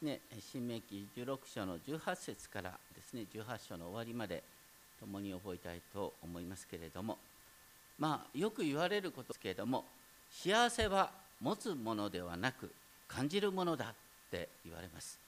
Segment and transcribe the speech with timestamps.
[0.00, 0.20] ですね
[0.52, 4.42] 新明記16章の18節からですね18章の終わりまで
[4.98, 7.18] 共に覚えたいと思いますけれども
[7.98, 9.84] まあよく言われることですけれども
[10.30, 11.10] 幸せは
[11.40, 12.70] 持つものではなく
[13.08, 13.94] 感じるものだっ
[14.30, 15.18] て言われます、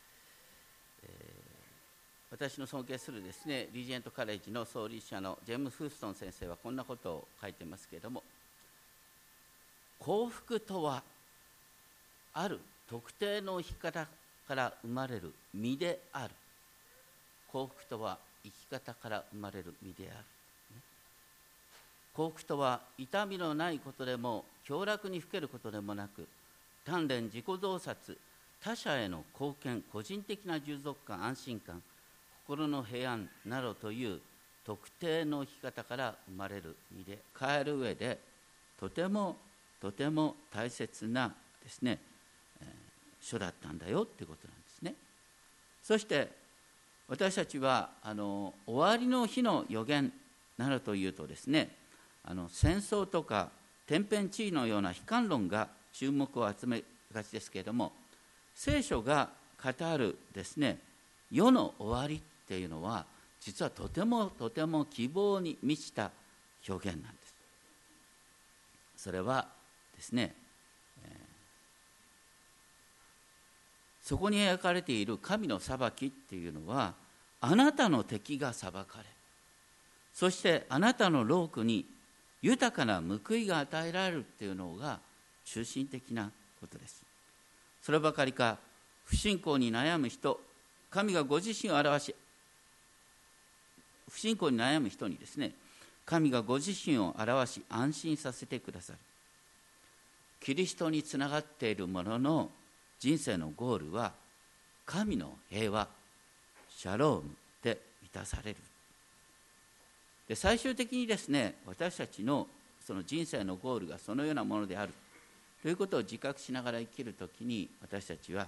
[1.04, 1.12] えー、
[2.30, 8.22] 私の尊敬するですねリージェントカレッジの創立者のジェーム・フーストン先生はこんなことを書いてますけれども
[9.98, 11.02] 幸福とは
[12.32, 14.06] ある特定の生き方
[14.46, 16.34] から生まれる身である。
[17.52, 20.24] 幸福とは生き方から生まれる身である。
[22.14, 26.28] 幸福とは痛みのないことでも凶楽にふけることでもなく
[26.86, 28.18] 鍛錬自己洞察
[28.62, 31.82] 他者への貢献個人的な充足感安心感
[32.46, 34.20] 心の平安などという
[34.64, 38.18] 特定の生き方から生まれる身で変える上で
[38.78, 39.36] とても
[39.80, 41.32] とても大切な
[41.62, 41.98] ですね、
[43.22, 44.94] 書だったんだよっていうことなんですね。
[45.82, 46.28] そして
[47.08, 50.12] 私たちはあの終わりの日の予言
[50.58, 51.70] などというとですね
[52.24, 53.50] あの戦争とか
[53.86, 57.92] 天変地異のような悲観論が注目を集めがちですけれども
[58.54, 59.30] 聖書が
[59.62, 60.78] 語るですね
[61.30, 63.04] 世の終わりっていうのは
[63.40, 66.10] 実はとてもとても希望に満ちた
[66.68, 67.34] 表現なんです
[68.96, 69.48] それは
[69.96, 70.32] ですね、
[71.04, 76.92] えー、そこに描かれている神の裁きっていうのは
[77.40, 79.04] あなたの敵が裁かれ
[80.12, 81.86] そしてあなたの労苦に
[82.42, 84.98] 豊かな報いが与えられるっていうのが
[85.46, 87.02] 中心的なことです。
[87.80, 88.58] そればかりか
[89.06, 90.38] 不信仰に悩む人
[90.90, 92.14] 神がご自身を表し
[94.10, 95.52] 不信仰に悩む人にですね
[96.04, 98.98] 神がご自身を表し安心させてくださる。
[100.38, 102.50] キリストにつながっているものの
[103.02, 104.12] 人生のゴールは
[104.86, 105.88] 神の平和
[106.70, 108.56] シャロームで満たされる
[110.28, 112.46] で最終的にですね私たちの
[112.86, 114.92] その人生のゴールがそのようなものである
[115.62, 118.46] ということを自覚しながら生きるときに私たちは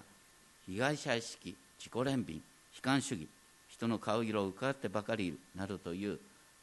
[0.68, 2.40] 被害者意識自己憐憫悲
[2.80, 3.26] 観主義
[3.68, 6.20] 人の顔色を伺ってばかりいるなどという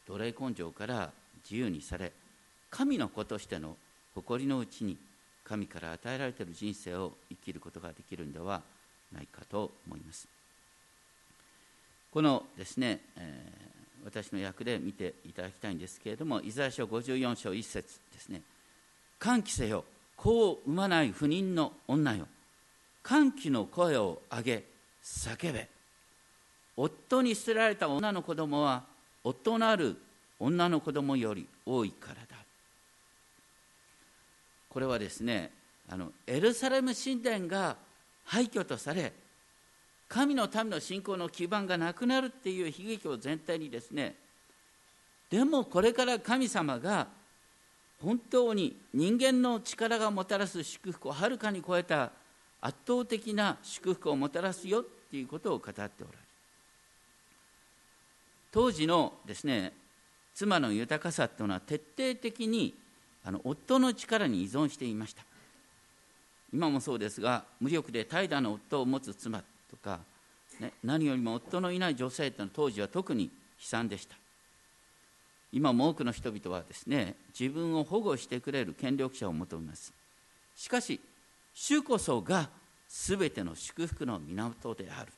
[0.08, 1.10] 奴隷根性から
[1.44, 2.10] 自由にされ
[2.70, 3.76] 神の子としての
[4.14, 4.96] 誇りのうちに
[5.44, 8.62] 神から与えられている人生を生きることができるんでは
[9.12, 10.28] ないかと思います
[12.12, 13.72] このですね、えー
[14.04, 18.42] 私の役で見ていただきたいんですけれども、イザヤ書54章1節ですね。
[19.18, 19.84] 歓喜せよ、
[20.16, 22.26] 子を産まない不妊の女よ。
[23.02, 24.64] 歓喜の声を上げ、
[25.02, 25.68] 叫べ。
[26.76, 28.82] 夫に捨てられた女の子供は、
[29.22, 29.96] 夫のある
[30.40, 32.41] 女の子供より多いからだ。
[34.72, 35.50] これはですね、
[35.86, 37.76] あのエルサレム神殿が
[38.24, 39.12] 廃墟とされ、
[40.08, 44.14] 神の民の信仰の基盤がなくなるっていう悲劇を全体にですね
[45.30, 47.06] でもこれから神様が
[48.02, 52.10] 本当に人間の力がもたらす祝福をはるかに超えた
[52.60, 56.06] 圧倒的な祝福をもたらすよっていうことを語っておられる。
[58.50, 59.72] 当時のですね
[60.34, 62.74] 妻の豊かさというのは徹底的に
[63.24, 65.22] あの夫の力に依存していました。
[66.52, 70.00] 今もそうですが無力で怠惰な夫を持つ妻とか、
[70.60, 74.16] ね、何よりも夫のいない女性というのは当時は特に悲惨でした。
[75.52, 79.92] 今も多くの人々はですね自分を保護してくれる権力者を求めます。
[80.56, 81.00] しかし
[81.54, 82.48] 主こそが
[82.88, 85.12] 全ての祝福の源である。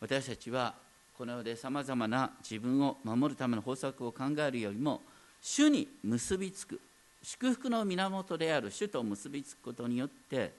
[0.00, 0.74] 私たちは
[1.16, 5.00] この世でさまざまな自分を守るための方策を考えるよりも
[5.48, 6.80] 主に結びつく。
[7.22, 10.52] 祝福の源である主と結びつくことによって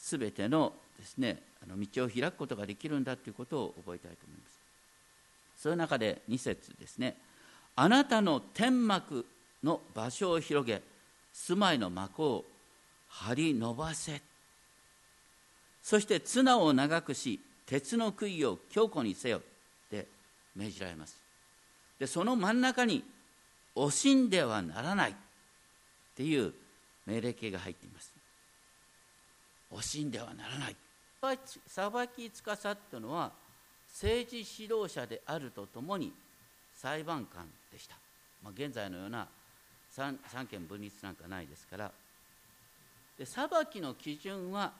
[0.00, 5.62] 全てのですねあの道を開くことができるんだということを覚えたいと思います。
[5.62, 7.16] そういう中で2節ですね。
[7.76, 9.24] あなたの天幕
[9.62, 10.82] の場所を広げ
[11.32, 12.44] 住まいの幕を
[13.08, 14.20] 張り伸ばせ。
[15.84, 19.40] そして綱を長くし鉄の杭を強固にせよっ
[19.88, 20.08] て
[20.56, 21.16] 命じられます。
[22.00, 23.04] でその真ん中に
[23.86, 25.14] 惜しんではならないっ
[26.16, 26.52] ていう
[27.06, 28.12] 命令形が入っています。
[29.72, 30.76] 惜しんではならない。
[31.66, 33.32] 裁き司っていうのは
[33.88, 36.12] 政治指導者であるとともに
[36.76, 37.96] 裁判官でした、
[38.42, 39.26] まあ、現在のような
[39.90, 40.16] 三
[40.48, 41.90] 権分立なんかないですから。
[43.18, 44.72] で裁きの基準は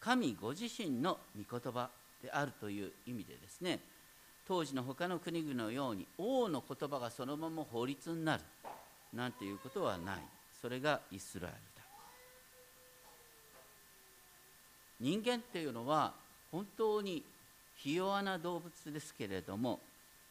[0.00, 1.90] 神ご自身の御言葉
[2.22, 3.80] であるという意味でですね
[4.46, 8.42] 当時の他の国々のように王の言葉がそのまま法律になる
[9.12, 10.18] なんていうことはない。
[10.60, 11.82] それがイスラエルだ。
[15.00, 16.14] 人間っていうのは
[16.50, 17.22] 本当に
[17.76, 19.80] ひ弱な動物ですけれども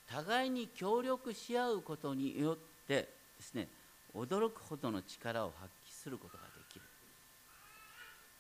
[0.09, 2.57] 互いに協力し合うことによっ
[2.88, 3.07] て
[3.38, 3.68] ですね
[4.15, 6.81] 驚くほどの力を発揮することができる。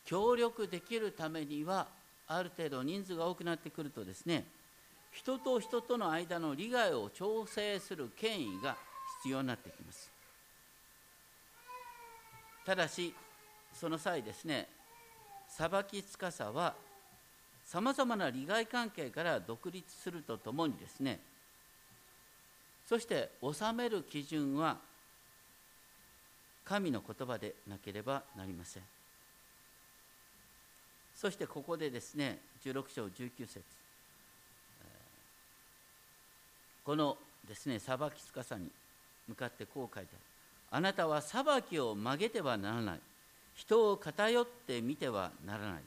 [0.05, 1.87] 協力できるためには
[2.27, 4.45] ある程度人数が多くなってくるとですね
[5.15, 8.75] 人と人との間の利害を調整する権威が
[9.21, 10.11] 必要になってきます。
[12.65, 13.13] ただし
[13.73, 14.67] その際ですね
[15.47, 16.73] 裁き司は
[17.63, 21.19] さまざまな利害関係から独立するとともにですね
[22.85, 24.77] そして治める基準は
[26.65, 28.83] 神の言葉でなければなりません。
[31.15, 33.84] そしてここでですね16章19節。
[36.85, 37.17] この
[37.47, 38.69] ですね裁き司に
[39.27, 40.21] 向かってこう書いてある。
[40.71, 42.99] あなたは裁きを曲げてはならない。
[43.55, 45.81] 人を偏って見てはならない。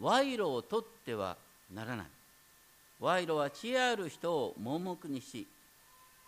[0.00, 1.36] 賄賂を取っては
[1.72, 2.06] ならない。
[3.00, 5.46] 賄賂は知恵ある人を盲目にし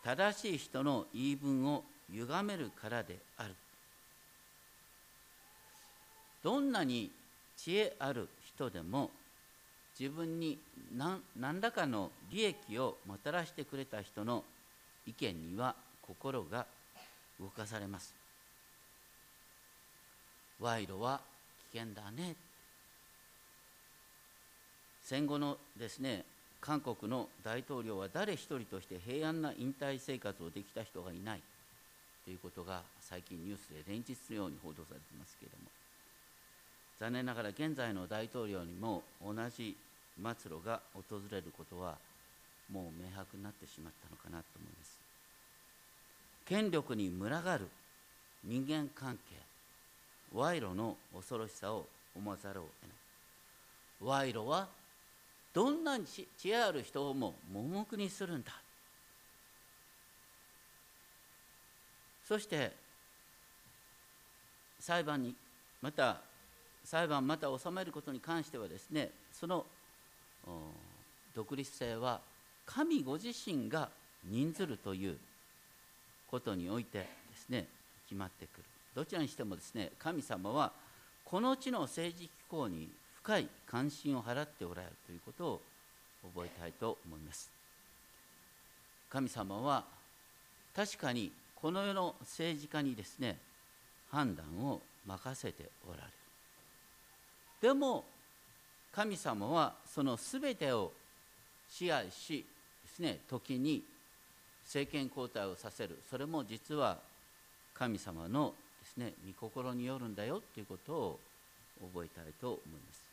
[0.04, 3.54] 正しい人の言い分を歪めるからである。
[6.44, 7.10] どんなに
[7.56, 9.10] 知恵ある人でも
[9.98, 10.58] 自分に
[10.96, 14.44] 何何らかの利益をもたらしてくれた人の
[15.06, 16.66] 意見には心が
[17.40, 18.14] 動かされます。
[20.60, 21.20] 賄賂は
[21.72, 22.36] 危険だね。
[25.02, 26.24] 戦後のですね
[26.60, 31.42] 韓国の大統領は誰一人として平安な引退生活をできた人がいない。
[32.24, 35.70] ということが最近ニュースで連日のように報道されていますけれども。
[37.00, 39.76] 残念ながら現在の大統領にも同じ
[40.22, 41.96] 末路が訪れることは
[42.72, 44.98] もう明白になってしまったのかなと思います。
[46.44, 47.66] 権力に群がる
[48.44, 49.36] 人間関係
[50.34, 51.86] 賄賂の恐ろしさを
[52.16, 52.64] 思わざるを
[54.00, 54.26] 得ない。
[54.26, 54.68] 賄賂は
[55.52, 58.52] どんなに知恵ある人をも盲目にするんだ。
[62.26, 62.72] そして
[64.80, 65.34] 裁判に
[65.80, 66.20] また
[66.84, 69.64] 裁判また収めることに関してはですねその
[71.34, 72.20] 独立性は
[72.66, 73.88] 神ご自身が
[74.24, 75.16] 任ずるという
[76.30, 77.06] ことにおいてで
[77.36, 77.66] すね
[78.06, 78.64] 決まってくる。
[78.94, 80.72] どちらにしてもですね神様は
[81.24, 82.88] この地の政治機構に
[83.22, 85.60] 深い関心を払っておられるということを
[86.34, 87.50] 覚えたいと思います。
[89.10, 89.84] 神様は
[90.74, 93.38] 確かにこの世の政治家にですね
[94.10, 96.08] 判断を任せておられる。
[97.60, 98.04] でも
[98.92, 100.92] 神様はその全てを
[101.70, 102.44] 支配し
[102.84, 103.82] ですね時に
[104.64, 105.98] 政権交代をさせる。
[106.10, 106.98] それも実は
[107.74, 111.20] 神様のですね御心によるんだよということを
[111.92, 113.08] 覚えたいと思います。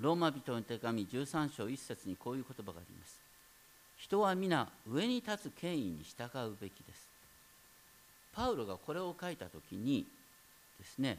[0.00, 3.20] ローマ人の手紙13章1節にこういう言葉があります。
[3.98, 7.08] 人は皆上に立つ権威に従うべきです。
[8.32, 10.06] パウロがこれを書いた時に
[10.78, 11.18] ですね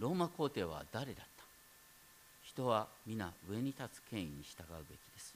[0.00, 1.44] ローマ皇帝は誰だった？
[2.42, 5.34] 人は皆上に立つ権威に従うべきです。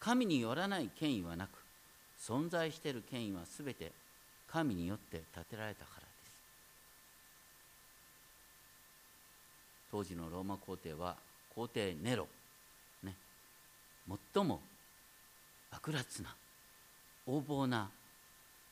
[0.00, 1.50] 神によらない権威はなく
[2.20, 3.92] 存在している権威は全て
[4.50, 6.06] 神によって建てられたからです。
[9.92, 11.16] 当時のローマ皇帝は
[11.54, 12.26] 皇帝ネロ、
[13.04, 13.14] ね、
[14.34, 14.60] 最も
[15.70, 16.34] 悪辣な
[17.26, 17.88] 横暴な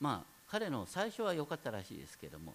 [0.01, 2.53] まあ彼の最初は良かったらしいですけども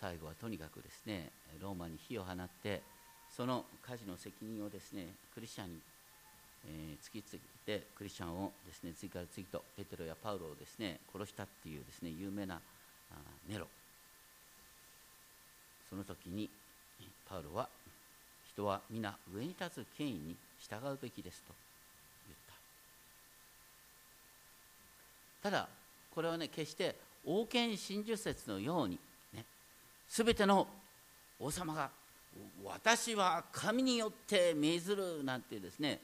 [0.00, 1.30] 最後はとにかくですね
[1.60, 2.80] ローマに火を放って
[3.36, 5.78] その火事の責任をですねクリスチャンに、
[6.66, 12.60] えー、突きつけてクリスチャンをですね次から次とペテロやパウロをですね殺したっていうですね有名な
[13.48, 13.66] ネロ。
[15.88, 16.48] その時に
[17.28, 17.68] パウロは
[18.52, 21.52] 人は皆上に立つ権威に従うべきですと
[22.28, 22.38] 言っ
[25.42, 25.50] た。
[25.50, 25.68] ただ
[26.14, 26.94] これはね決して
[27.26, 28.98] 王権真珠説のように
[30.18, 30.66] ね全ての
[31.38, 31.90] 王様が
[32.64, 36.00] 私は神によって命ずるなんてですね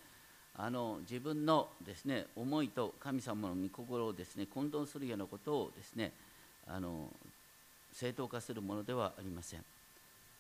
[0.59, 6.13] あの自分のですね思いと神様の御心をですね混同するようなことをですね
[6.67, 7.09] あの
[7.93, 9.65] 正当化するものではありません。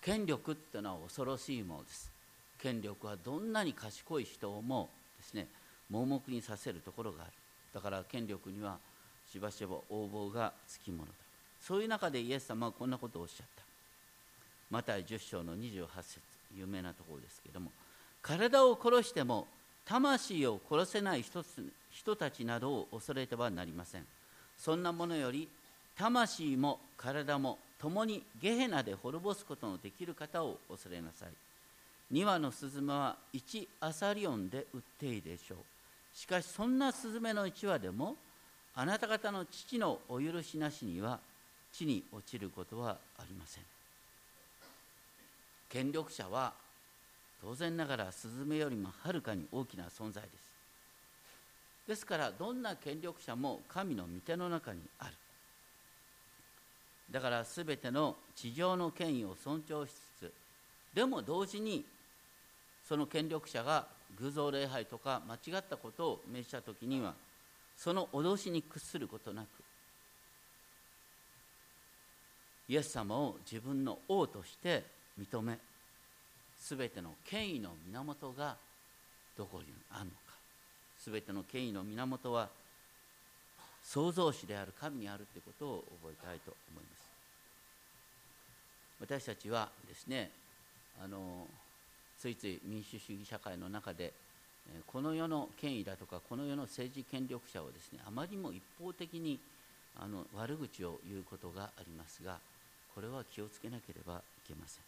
[0.02, 2.10] 権力っていうのは恐ろしいものです。
[2.58, 5.46] 権力はどんなに賢い人もですね
[5.90, 7.32] 盲目にさせるところがある。
[7.74, 8.78] だから権力には
[9.30, 11.25] しばしば応募がつきものだ。
[11.66, 13.62] そういう中でイエス様はこんなことをおっしゃった。
[14.70, 16.20] マタイ10章の28節
[16.56, 17.70] 有名なところですけども
[18.22, 19.46] 体を殺しても
[19.84, 21.44] 魂を殺せない人
[21.90, 24.06] 人たちなどを恐れてはなりません。
[24.58, 25.48] そんなものより
[25.96, 31.28] 魂も体も共にゲヘナで滅ぼすことのできる方を恐れなさい。
[32.14, 35.58] 2羽のスズメは1アサリオンで売っていいでしょう。
[36.16, 38.14] しかしそんなスズメの1羽でも
[38.74, 41.18] あなた方の父のお許しなしには
[41.76, 43.64] 地に落ちることはありません。
[45.68, 46.54] 権力者は
[47.42, 51.88] 当然ながらスズメよりもはるかに大きな存在です。
[51.88, 55.12] ですからどんな権力者も神の御手の中にある。
[57.10, 60.32] だから全ての地上の権威を尊重しつつ
[60.94, 61.84] でも同時に
[62.88, 63.86] その権力者が
[64.18, 67.14] 偶像礼拝とか間違ったことを命じた時には
[67.76, 69.46] その脅しに屈することなく
[72.68, 74.82] イエス様を自分の王として
[75.20, 75.58] 認め
[76.60, 78.56] 全ての権威の源が
[79.36, 80.16] どこにあるのか。
[81.04, 82.48] 全ての権威の源は
[83.84, 87.06] 創造主である神にあるということを覚えたいと思います。
[89.00, 90.30] 私たちはですね
[91.02, 91.46] あの
[92.18, 94.12] ついつい民主主義社会の中で
[94.86, 99.38] この世の権威だとかこの世の政治権力者をですねあまりにも一方的に
[99.98, 102.38] あの悪口を言うことがありますが
[102.96, 104.82] これは気をつけなければいけません。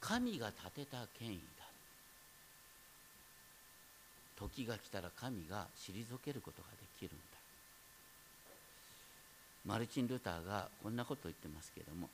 [0.00, 1.64] 神が立てた権威だ。
[4.38, 7.24] 時が来たら神が退けることができるんだ。
[9.66, 12.08] マルチン・ルターがこんなことを言ってますけれども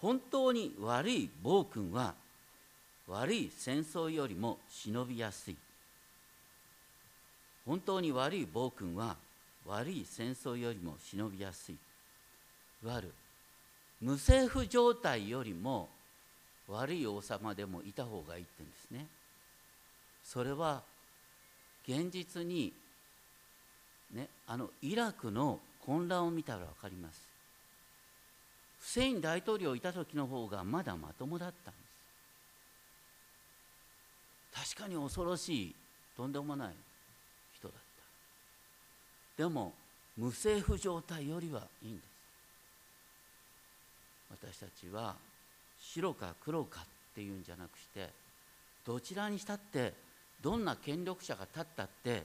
[0.00, 2.14] 本当に悪い暴君は
[3.08, 5.56] 悪い戦争よりも忍びやすい。
[7.66, 9.16] 本当に悪い暴君は
[9.66, 11.74] 悪い戦争よりも忍びやすい。
[12.84, 13.12] いわゆる。
[14.00, 15.88] 無政府状態よりも
[16.68, 19.06] 悪い王様でもいた方がいいって言うんですね。
[20.24, 20.82] それは
[21.86, 22.72] 現実に
[24.14, 27.26] ねあのイラクの混乱を見たら分かります。
[28.80, 31.80] フセイン大統領いた時の方がまだまともだったんで
[34.64, 34.74] す。
[34.76, 35.74] 確かに恐ろしい
[36.16, 36.74] とんでもない
[37.54, 37.76] 人だっ
[39.36, 39.42] た。
[39.42, 39.72] でも
[40.16, 42.07] 無政府状態よりはいいんです。
[44.30, 45.14] 私たちは
[45.80, 48.08] 白か黒かっていうんじゃなくして
[48.84, 49.92] どちらにしたって
[50.42, 52.24] どんな権力者が立ったって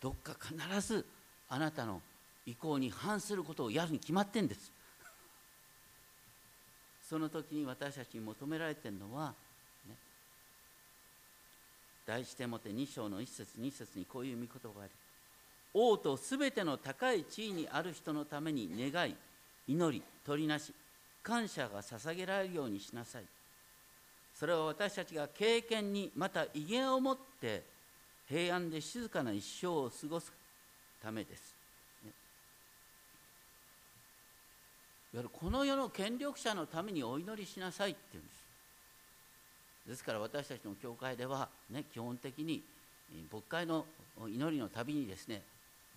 [0.00, 1.04] どっか必ず
[1.48, 2.00] あなたの
[2.46, 4.72] 意向に反することをやるに決まってんです。
[7.08, 9.34] その時に私たちに求められてるのは、
[9.86, 9.96] ね、
[12.06, 14.92] 第一手もて2章の1節2節にこういう見言葉があり
[15.72, 19.16] 王とすべての高い地位にある人のために願い
[19.66, 20.72] 祈り取りなし
[21.24, 23.24] 感謝が捧げられるようにしなさい。
[24.38, 27.62] それは私たちが経験にまた威厳を持って
[28.28, 30.32] 平安で静かな一生を過ごす
[31.02, 31.54] ためです、
[32.04, 32.10] ね、
[35.14, 38.44] いわゆるこの世の権力者のためにお祈りしなさいって言うんです。
[39.90, 42.62] ですから私たちの教会では、ね、基本的に
[43.30, 43.84] 牧会の
[44.26, 45.42] 祈りのたびにですね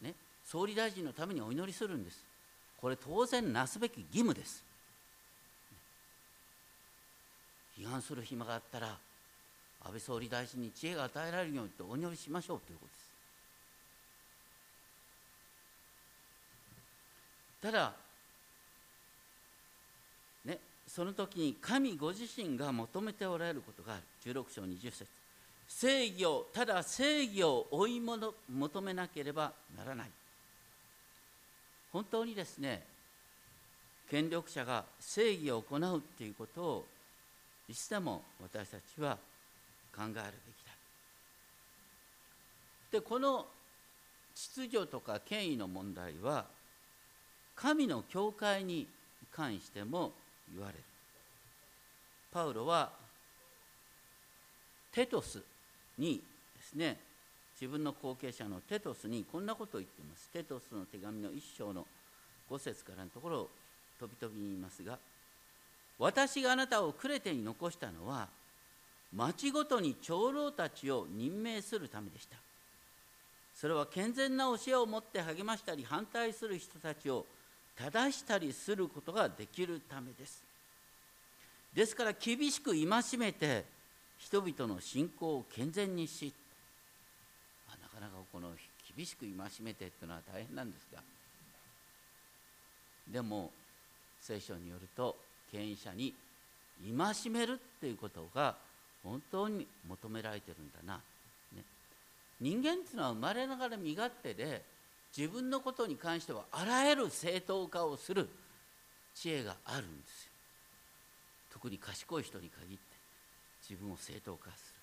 [0.01, 0.13] ね
[0.46, 2.24] 総理大臣のためにお祈りするんです。
[2.79, 4.67] これ当然なすべき義務です。
[7.77, 8.98] 批判する暇があったら
[9.86, 13.07] 安倍総理大臣に知恵が与えられるようにとお祈りしましょうということです。
[17.62, 17.93] ただ
[20.46, 24.03] ねその時に神ご自身が求めておられることがある。
[24.34, 25.05] 16章20節。
[25.67, 28.34] 正義をただ正義を追い求
[28.81, 30.10] めなければならない。
[31.91, 32.84] 本当にですね
[34.10, 36.86] 権力者が正義を行うっていうことを
[37.70, 39.18] いつでも私たちは
[39.96, 40.22] 考えるべき
[40.66, 40.72] だ。
[42.92, 43.46] でこの
[44.34, 46.46] 秩序とか権威の問題は
[47.56, 48.88] 神の教会に
[49.32, 50.14] 関しても
[50.54, 50.84] 言われる。
[52.32, 52.92] パウロは
[54.92, 55.42] テトス
[55.98, 56.22] に
[56.56, 56.98] ですね
[57.60, 60.30] 自分の後継者のテトスにこんなことを言っています。
[60.30, 61.86] テトスの手紙の一章の
[62.50, 63.50] 5節からのところを
[64.00, 64.98] 飛び飛びに言いますが
[66.00, 68.27] 私があなたをクレテに残したのは
[69.16, 72.38] 町ごとに長老たちを任命するためでした。
[73.56, 77.25] それは健全な教えを持って励ましたり反対する人たちを
[77.75, 80.44] 正したりすることができるためです。
[81.74, 82.86] ですから厳しく戒
[83.18, 83.66] めて
[84.20, 86.32] 人々の信仰を健全にし
[87.70, 88.50] あなかなかこの
[88.96, 91.01] 厳しく戒めてっていうのは大変なんですが。
[93.08, 93.51] でも
[94.22, 95.16] 聖書によると
[95.51, 96.13] 権威者に
[96.98, 98.56] 戒めるっていうことが
[99.04, 101.00] 本当に求められてるんだな、
[101.56, 101.63] ね、
[102.39, 104.62] 人間っていうのは生まれながら身勝手で
[105.16, 108.30] 自分のことに関してはあらゆる正当化をする
[109.16, 110.32] 知恵があるんですよ。
[111.51, 112.84] 特に賢い人に限って
[113.68, 114.74] 自分を正当化す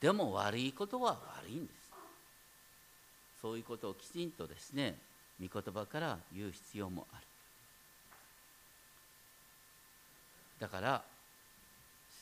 [0.00, 0.08] る。
[0.08, 1.84] でも悪いことは悪いんです。
[3.42, 4.94] そういうことをきちんとですね
[5.38, 7.26] 御言葉から言う必要もある。
[10.64, 11.02] だから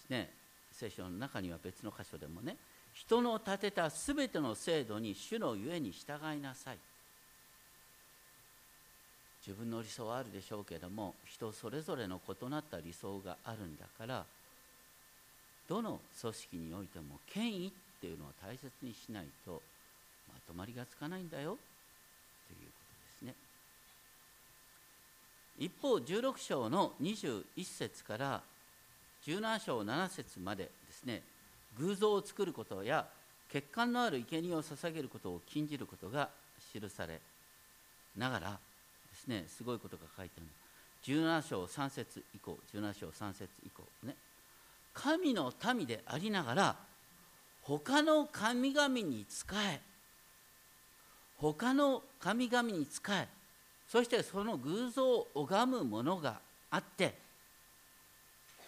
[0.08, 0.28] ね
[0.72, 2.56] 聖書の中には別の箇所でもね
[2.92, 6.78] 人の立てたすべての制度に主のゆえに従いなさい。
[9.46, 14.24] 自分の理想はあるでしょうけども人それぞれの異なった理想があるんだから
[15.68, 17.70] どの組織においても権威っ
[18.00, 19.60] ていうのを大切にしないと
[20.28, 21.58] まとまりがつかないんだよ
[22.46, 22.84] というこ
[23.20, 23.34] とですね
[25.62, 28.42] 一方16章の21節から
[29.24, 31.22] 17章7節までですね
[31.78, 33.06] 偶像を作ることや
[33.48, 36.30] 血管のある生贄を捧げることを禁じることが
[36.72, 37.20] 記され
[38.18, 38.58] ながらで
[39.16, 40.46] すねすごいことが書いてある
[41.14, 44.16] 17章3節以降17章3節以降ね。
[44.92, 46.76] 神の民でありながら
[47.62, 49.80] 他の神々に仕え
[51.36, 53.28] 他の神々に仕え
[53.88, 57.14] そしてその偶像を拝むものがあって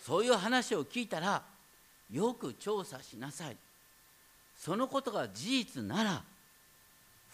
[0.05, 1.43] そういう話を聞いたら
[2.13, 3.57] よく調査しなさい。
[4.59, 6.23] そのことが事実なら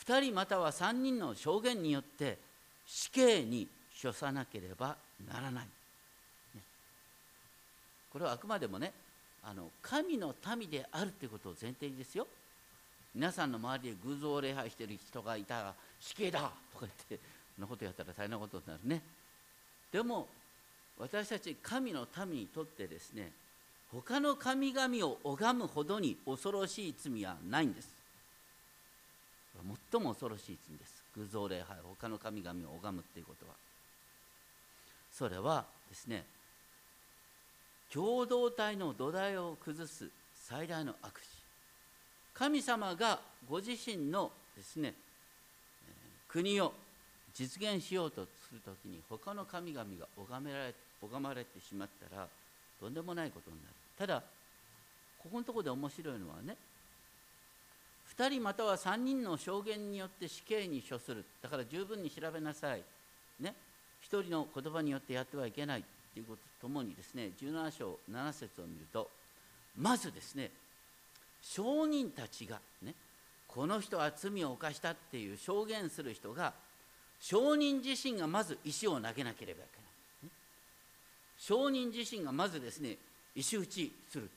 [0.05, 2.39] 2人または3人の証言によって
[2.87, 3.69] 死刑に
[4.03, 4.97] 処さなければ
[5.29, 6.63] ならない、ね、
[8.11, 8.93] これはあくまでもね
[9.45, 12.27] あの神の民であるということを前提にですよ。
[13.15, 16.51] 皆さんの周りで偶像を礼拝している人がいたら死刑だとか
[16.83, 17.19] 言って
[17.61, 19.03] そんなことやったら大変なことになるね。
[19.93, 20.27] でも
[20.99, 23.33] 私たち神の民にとってですね
[23.93, 27.89] 他の神々を拝むほどに恐ろしい罪はないんです。
[29.93, 31.03] 最も恐ろしい罪です。
[31.17, 33.53] 偶像礼拝他の神々を拝むっていうことは。
[35.13, 36.25] それはですね
[37.93, 41.27] 共同体の土台を崩す最大の悪事。
[42.33, 44.95] 神様がご自身のですね
[46.27, 46.73] 国を
[47.35, 52.27] 実現しようとするときに他の神々が拝められ拝まれてしまったら
[52.81, 53.75] とんでもないことになる。
[53.99, 54.23] ただ
[55.23, 56.57] ここのところで面白いのはね
[58.17, 61.25] 2人または3人の証言によって死刑に処する。
[61.43, 62.83] だから十分に調べなさい。
[63.39, 63.55] ね。
[64.11, 69.09] 1人の言葉によってやってはいけないということとともにですね17章7節を見ると
[69.79, 70.51] まずですね
[71.43, 72.95] 証人たちがね
[73.49, 76.53] この人は罪を犯したっていう証言する人が
[77.21, 80.33] 証人自身がまず石を投げなければいけない、
[81.39, 82.97] 証人自身がまずですね
[83.35, 84.31] 石打ちする。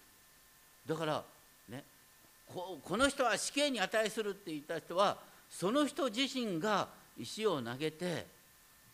[0.88, 1.24] だから
[1.70, 1.84] ね
[2.54, 5.18] この人は死刑に値するって言った人は
[5.50, 8.26] その人自身が石を投げて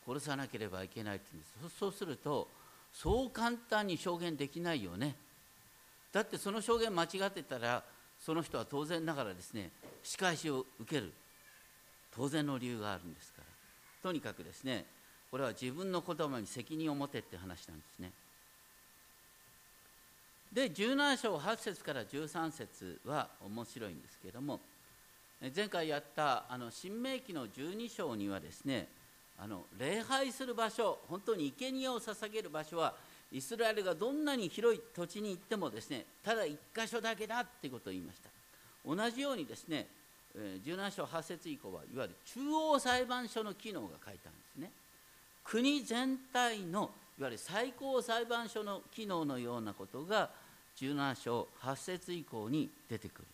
[0.06, 1.80] 殺さなければいけないって言うんです。
[1.80, 2.48] そうすると
[2.94, 5.16] そう簡単に証言できないよね。
[6.12, 7.84] だってその証言間違ってたら
[8.24, 9.70] その人は当然ながらですね
[10.04, 11.12] 仕返しを受ける。
[12.16, 13.49] 当然の理由があるんですから。
[14.02, 14.86] とにかくですね
[15.32, 18.12] これは自分の言葉に責任を持てって話なんですね。
[20.52, 24.60] で17章8節から13節は面白いんですけれども
[25.56, 28.88] 前回やったあの新明記の12章にはですね
[29.38, 32.96] あの礼拝する場所本当に生贄を捧げる場所は
[33.32, 38.30] イスラエルがどんなに広い土地に行ってもですねただ一箇所だけだっていうことを言いました。
[38.86, 39.86] 同じようにですね
[40.38, 44.72] 17章8節以降はいわゆる中央裁判所の機能が書いてあるんですね。
[45.44, 50.30] 国全体のいわゆる最高裁判所の機能のようなことが
[50.78, 53.28] 17章8節以降に出てくるんで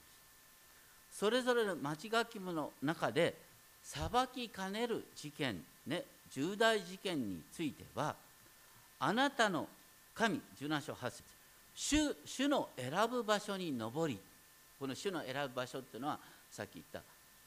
[1.11, 1.19] す。
[1.19, 3.35] それぞれの町書きの中で
[3.83, 8.15] 裁きかねる事件ね重大事件については
[8.99, 9.67] あなたの
[10.13, 11.23] 神17章8節
[11.75, 14.19] 主主の選ぶ場所に登り
[14.79, 16.19] この主の選ぶ場所っていうのは
[16.51, 17.01] さっき言った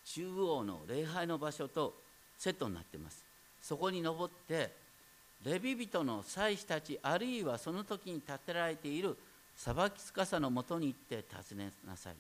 [0.05, 1.95] 中央の礼拝の場所と
[2.39, 3.25] セットになってます。
[3.61, 4.73] そこに登って
[5.45, 9.17] レビ人の祭司たちあるいはその時に建てられている
[9.57, 12.15] 裁き司のもとに行って尋ねなさい。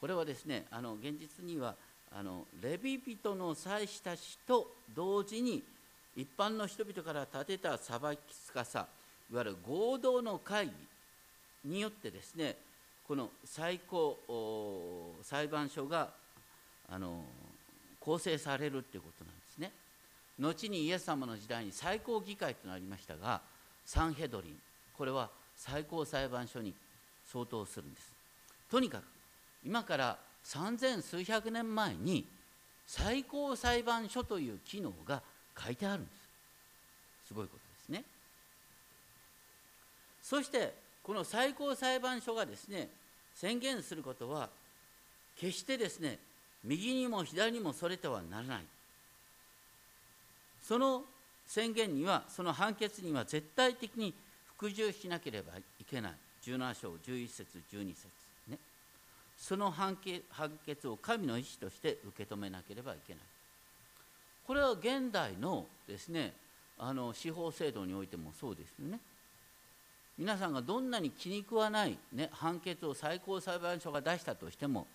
[0.00, 1.74] これはですねあの現実には
[2.16, 5.62] あのレビ人の祭司たちと同時に
[6.16, 10.72] 一般の人々から建てた裁き司いわゆる合同の会議
[11.64, 12.56] によってですね
[13.10, 16.10] この最高裁判所が
[16.88, 17.24] あの
[17.98, 19.72] 構成されるっていうことなんですね。
[20.38, 23.40] 後にイエス様の時代に最高議会となりましたが
[23.84, 24.56] サンヘドリン
[24.96, 26.72] これは最高裁判所に
[27.26, 28.12] 相当するんです。
[28.70, 29.02] とにかく
[29.66, 32.28] 今から三千数百年前に
[32.86, 35.20] 最高裁判所という機能が
[35.60, 37.26] 書いてあるんです。
[37.26, 38.04] すごいことですね。
[40.22, 42.99] そしてこの最高裁判所がですね
[43.40, 44.50] 宣言することは
[45.38, 46.18] 決してですね
[46.62, 48.64] 右にも左にもそれてはならない。
[50.62, 51.02] その
[51.46, 54.12] 宣言にはその判決には絶対的に
[54.56, 56.12] 服従しなければいけない。
[56.44, 58.08] 17章11節12節
[58.48, 58.58] ね。
[59.38, 59.96] その判
[60.66, 63.22] 決を神の意志として受け止めなければいけない。
[64.46, 66.34] これは現代のですね
[66.78, 69.00] あの司法制度においてもそうですよね。
[70.20, 74.86] 皆さんがどんなに気に食わない、ね、判決を最高裁判所が出したとしても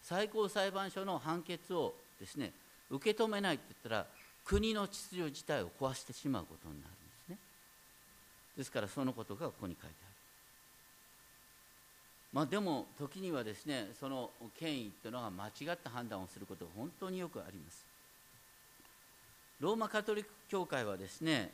[0.00, 2.50] 最高裁判所の判決をですね
[2.88, 4.06] 受け止めないって言ったら
[4.42, 7.36] 国の秩序自体を壊してしまうことになるんですね。
[8.56, 10.14] ですからそのことがここに書いてある。
[12.32, 17.84] まあでも時にはですねその権威というのが間違った判断をすることが本当によくあります。
[19.60, 21.52] ローマカトリック教会はですね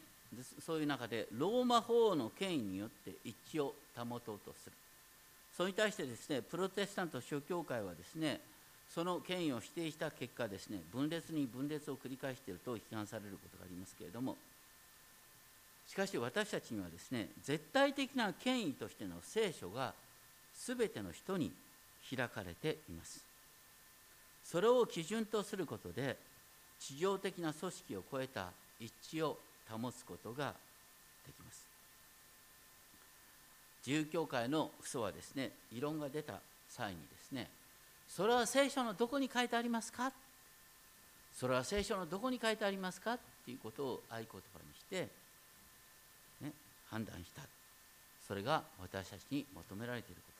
[0.65, 4.73] そういう中でローマ法の権威によって一致を保とうとする。
[5.57, 8.41] それに対してですねプロテスタント諸教会はですね
[8.95, 14.37] その権威を否定した結果ですね分裂に分裂を繰り返していると批判されることがありますけれども
[15.89, 19.95] しかし私たちにはですね絶対的な権威としての聖書が
[20.67, 21.53] 全ての人に
[22.15, 23.25] 開かれています。
[24.45, 26.17] それを基準とすることで
[26.79, 29.39] 地上的な組織を超えた一致を
[29.71, 30.55] 保つことが
[31.27, 31.67] できます。
[33.87, 35.53] 自由教会の父祖はですね。
[35.73, 37.49] 異論が出た際にですね
[38.09, 40.13] それは聖書のどこに書いてありますか？
[41.35, 43.15] それは聖書のどこに書いてありますか？
[43.15, 44.43] っていうことを合言葉に
[44.79, 45.09] して、
[46.41, 46.53] ね、
[46.91, 47.43] 判断した。
[48.27, 50.33] それが私たちに求められているこ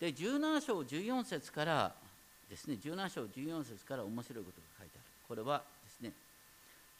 [0.00, 0.22] とです。
[0.22, 1.92] で17章14節から
[2.48, 5.04] ですね17章14節から面白いことが書いてある。
[5.26, 5.62] これは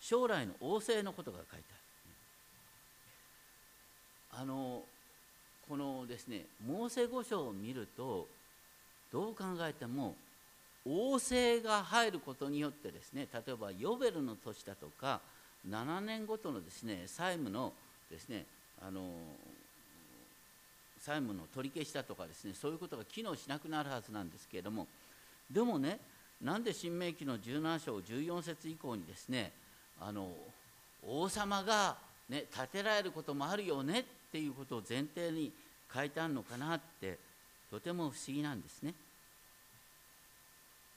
[0.00, 1.64] 将来の王政のことが書いて
[4.32, 4.42] ある。
[4.42, 4.82] あの
[5.68, 8.26] このですねモーセ五章を見ると
[9.12, 10.14] どう考えても
[10.86, 15.20] 王政が入ることによってですね例えばヨベルの年だとか
[15.68, 17.72] 7年ごとのですね債務の
[18.10, 18.46] ですね
[18.80, 19.02] あの
[20.98, 24.86] 債務の取り消しだとかですねそういうことが機能しなくなるはずなんですけれども
[25.50, 25.98] でもね
[26.42, 29.52] なんで新明記の17章14節以降にですね
[30.00, 30.28] あの
[31.06, 31.96] 王様が、
[32.28, 35.52] ね、建てられることもあるよねっていうことを前提に
[35.92, 37.18] 書いてあるのかなって
[37.70, 38.94] とても不思議なんですね。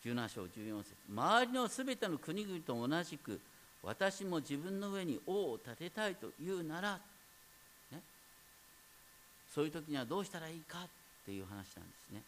[0.05, 3.39] 17章14節周りのすべての国々と同じく
[3.81, 6.99] 私も自分の上に王を立てたいというなら、
[7.91, 7.99] ね、
[9.53, 10.87] そういう時にはどうしたらいいかっ
[11.25, 11.67] ていう話なんで
[12.09, 12.21] すね。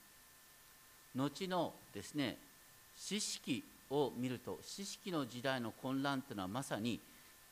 [1.15, 2.37] 後のですね
[2.97, 6.99] 知識を見ると知識の時代の混乱というのはまさに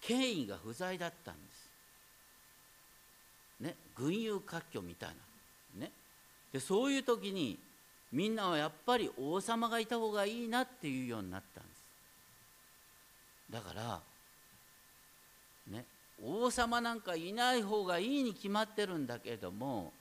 [0.02, 1.70] 権威が不在だったんです。
[3.60, 5.10] ね、群雄割拠みたい
[5.76, 5.92] な、ね、
[6.52, 7.58] でそういう時に
[8.12, 11.84] みんなはやっぱり王様がいた方がいいなっていうようになったんです。
[13.50, 14.02] だから
[15.72, 15.86] ね
[16.22, 19.94] 王様なんかいない方がいいに決まってるんだけども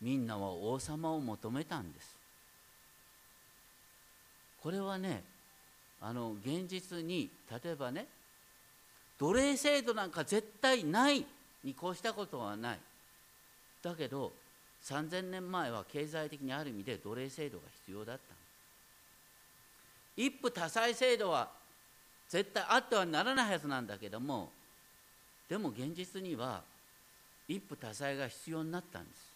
[0.00, 2.21] みんなは王様を求めたんです。
[4.62, 5.22] これはね
[6.00, 8.06] あの現実に例えばね
[9.18, 11.24] 奴隷制度なんか絶対ない
[11.64, 12.78] に越したことはない。
[13.82, 14.32] だけど
[14.84, 18.34] 3000年前は経済的にある意味で奴隷制度が必要だった。
[20.16, 21.48] 一夫多妻制度は
[22.28, 24.50] 絶対あってはならないはずなんだけども
[25.48, 26.62] でも現実には
[27.48, 29.31] 一夫多妻が必要になったんです。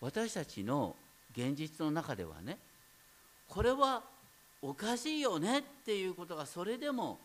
[0.00, 0.94] 私たちの
[1.32, 2.58] 現実の中ではね
[3.48, 4.02] これは
[4.62, 7.18] おかしいよねっていうことがそれでも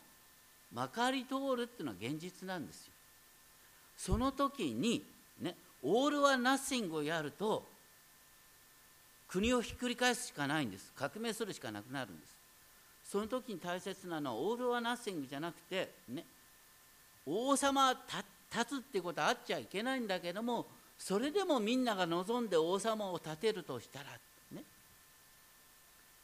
[0.72, 2.92] まかり通るっていうのは現実なんですよ。
[3.96, 5.04] その時に
[5.40, 7.64] ねオール・はナッシングをやると
[9.28, 12.34] 国をひっくり返すしかないんです革命するしかなくなるんです
[13.04, 16.24] その時に大切なのはオール・はナッシングじゃなくてね
[17.26, 20.66] 王様立つっていうことはあっちゃいけないんだけども
[20.98, 24.06] それでもみんなが望んで王様を立てるとしたら
[24.52, 24.62] ね。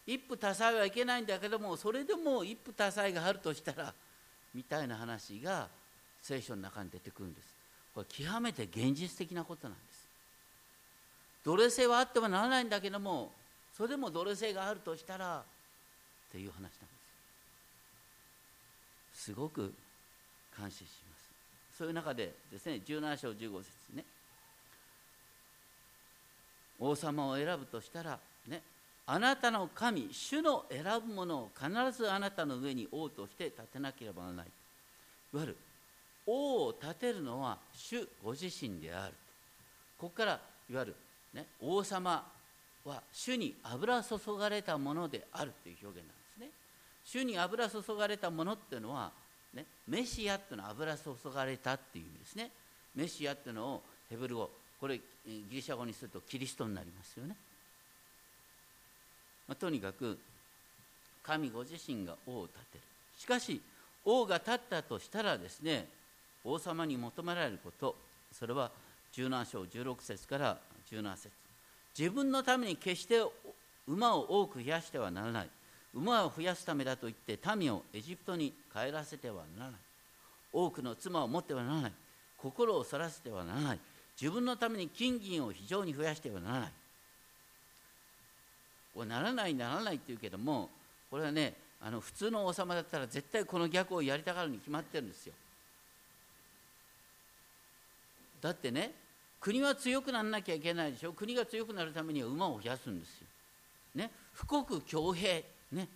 [0.07, 3.93] 一夫多妻はいけないんだけどもそれでも一夫多妻があるとしたら
[4.55, 5.69] みたいな話が
[6.23, 7.55] 聖書の中に出てくるんです。
[7.95, 10.09] これ極めて現実的なことなんです。
[11.45, 13.33] 奴隷制はあってはならないんだけども
[13.77, 15.43] それでも奴隷制があるとしたらっ
[16.33, 16.77] ていう話なんで
[19.15, 19.25] す。
[19.25, 19.73] すごく
[20.57, 21.77] 感謝します。
[21.79, 24.05] そういう中でですね17章15節ね。
[26.81, 28.63] 王様を選ぶとしたらね
[29.07, 34.47] あなたの神主の選ぶものを必ずあなたの上に王として立てなければならない。
[34.47, 35.57] いわゆる
[36.27, 39.15] 王を立てるのは主ご自身である。
[39.99, 40.41] ここから
[40.71, 40.97] いわゆる、
[41.35, 42.25] ね、王様
[42.85, 46.51] は主に油注がれたものであるという表現なんですね。
[47.05, 49.11] 主に油注がれたものっていうのは、
[49.53, 52.51] ね、メシアっていうのは油注がれたっていう意味ですね。
[52.95, 57.37] メシアっていうのをヘブル語これギリシャ語にするとキリストになりますよね、
[59.47, 60.19] まあ、とにかく
[61.23, 62.81] 神ご自身が王を立てる。
[63.19, 63.61] しかし
[64.05, 65.87] 王が立ったとしたらですね
[66.43, 67.95] 王様に求められること
[68.33, 68.71] それは
[69.15, 70.59] 17章16節から
[70.91, 71.31] 17節。
[71.99, 73.17] 自分のために決して
[73.87, 75.49] 馬を多く増やしてはならない。
[75.93, 79.81] 馬を増やすためだと言って民をエジプトに帰らせてはならない。
[80.53, 81.93] 多くの妻を持ってはならない。
[82.39, 83.79] 心をそらせてはならない。
[84.21, 86.73] 自分のために金銀を非常に増やしてはならない。
[88.95, 90.69] こならないならないって言うけども
[91.11, 95.33] これはねあの普通の王様だったら絶対この逆をやりたがるに決まってるんですよ。
[98.43, 98.93] だってね
[99.41, 101.13] 国は強くならなきゃいけないでしょ。
[101.15, 103.27] 国が強くなるためには馬を増やすんですよ。
[103.95, 104.11] ね、
[104.49, 105.89] 富国強兵、ね、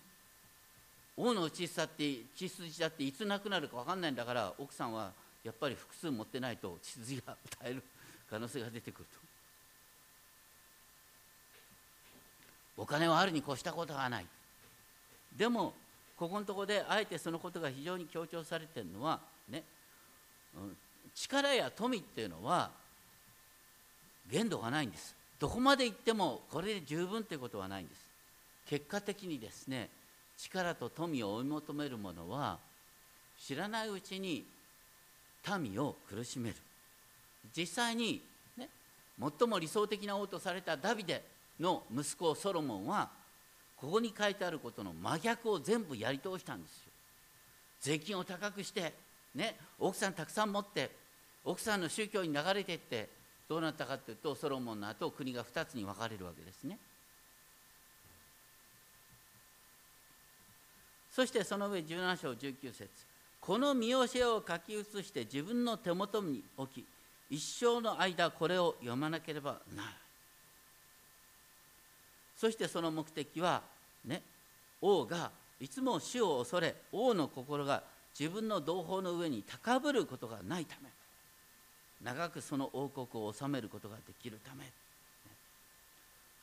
[1.17, 5.13] 王の血さって血筋だっていつなくなるか分かんないんだから奥さんは
[5.45, 7.83] やっぱり複数持ってないと血筋が耐える。
[8.35, 9.05] 可能性が出てくる
[12.77, 12.83] と。
[12.83, 14.27] お金はあるに越したことはない。
[15.37, 15.73] でも
[16.17, 19.63] ここのとこであえてそのことが非常に強調されてるのはね、
[20.57, 20.77] うん
[21.15, 22.73] 力や富っていうのは
[24.29, 25.15] 限度がないんです。
[25.39, 28.01] どこまで行ってもこれで十分ということはないんです。
[28.69, 29.91] 結果的にですね
[30.39, 32.59] 力と富を追い求める者は
[33.39, 34.45] 知らないうちに
[35.61, 36.57] 民を苦しめる。
[37.57, 38.23] 実際に、
[38.57, 38.69] ね、
[39.39, 41.23] 最も理想的な王とされたダビデ
[41.61, 43.11] の息子ソロモンは
[43.77, 46.93] ここに書いてあることの真逆を全部やり通したんですよ
[47.81, 48.93] 税金を高くして
[49.35, 50.91] ね、奥さんたくさん持って
[51.45, 53.09] 奥さんの宗教に流れていって
[53.49, 56.79] どうなったかというとソロモンの後国が2つに分かれるわけですね。
[61.11, 62.89] そしてその上17章19節
[63.41, 66.85] この見教えを書き写して自分の手元に置き
[67.31, 69.95] 一生の間これを読まなければならない。
[72.37, 73.63] そしてその目的は
[74.05, 74.23] ね
[74.81, 77.83] 王がいつも死を恐れ王の心が
[78.19, 80.91] 自分の同胞の上に高ぶることがないため
[82.03, 84.71] 長くその王国を治めることができるため。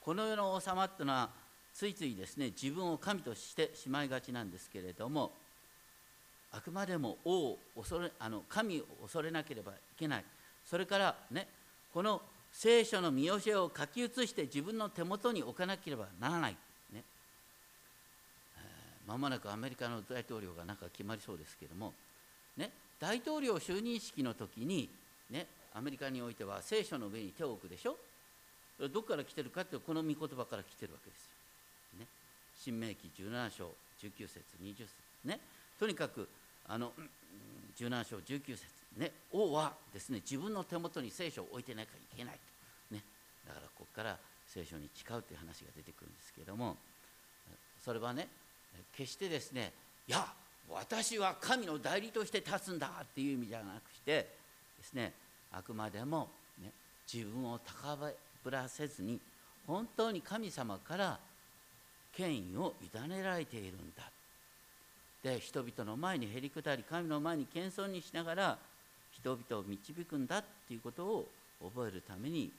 [0.03, 1.29] この世の王様っていうのは
[1.73, 5.31] ついついですね自分を神としてしまいがちなんですけれども
[6.51, 10.25] あくまでも王を恐れあの神を恐れなければいけない。
[10.71, 11.47] それからね
[11.93, 12.21] この
[12.53, 16.55] 聖書の見教えを書き写して自分の手元に置かなければならない
[16.93, 17.03] ね。
[19.05, 21.93] まもなくアメリカの大統領がなんか決まりそうですけども、
[22.55, 24.89] ね、大統領就任式の時に、
[25.29, 27.97] ね、アメリカにおいては聖書の上に手を置くでしょ？
[28.79, 31.99] どこから来てるかってこの御言葉から来てるわけですよ。
[31.99, 32.07] ね、
[32.57, 34.87] 新明記17章19節20節。
[35.25, 35.39] ね。
[35.77, 36.27] とにかく
[36.67, 36.93] あの
[37.77, 38.80] 17章19節。
[38.97, 42.39] ね王はですね自分の手元に聖書を置いてなきゃいけない
[42.89, 43.03] と、ね、
[43.47, 46.75] だからここから聖書に誓うという話が出てくるんですけれども
[47.83, 48.27] それはね
[48.95, 49.71] 決してですね
[50.07, 50.25] いや
[50.69, 55.13] 私は神の代理として立つんだっていう意味じゃなくしてですね
[55.51, 56.29] あくまでも、
[56.61, 56.71] ね、
[57.11, 57.97] 自分を高
[58.43, 59.19] ぶらせずに
[59.67, 61.19] 本当に神様から
[62.15, 64.03] 権威を委ねられているんだ。
[65.23, 68.57] で人々の前にへりくだり神の前に謙遜にしながら
[69.21, 71.27] 人々を導くんだっていうことを
[71.63, 72.51] 覚えるために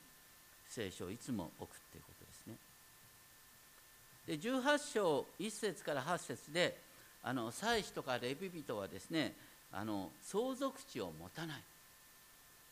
[0.68, 2.54] 聖書をいつも置くっていうことですね。
[4.26, 6.78] で18章1節から8節で
[7.22, 9.34] あの祭司とかレビ人はですね
[9.72, 11.60] あの相続地を持たない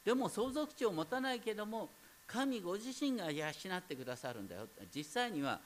[0.05, 1.89] でも相続地を持たないけども
[2.27, 5.59] 神ご自身が養ってくださるんだよ実際には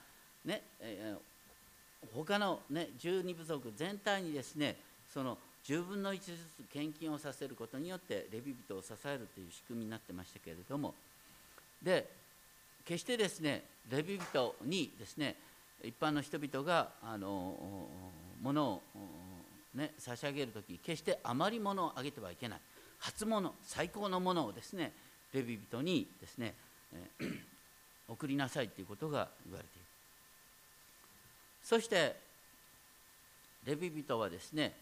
[0.44, 4.76] ね、えー、他のね12部族全体にですね
[5.12, 10.94] その10分の1ずつ献金をさせることによってレビ人を支えるという仕組みになってましたけれども
[11.82, 12.06] で
[12.84, 15.36] 決してですねレビ人にですね
[15.82, 17.88] 一般の人々があの
[18.42, 18.82] 物を、
[19.74, 22.60] ね、差し上げる時決して余り物をあげてはいけない。
[23.00, 24.92] 初物最高のものをですね
[25.34, 26.54] レビ人にですね、
[28.08, 29.84] 送りなさいということが言われている。
[31.62, 32.16] そして
[33.66, 34.72] レビ人はですね